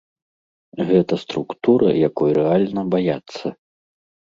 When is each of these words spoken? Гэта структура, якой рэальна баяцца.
Гэта 0.87 1.13
структура, 1.25 1.87
якой 2.09 2.29
рэальна 2.41 2.87
баяцца. 2.97 3.57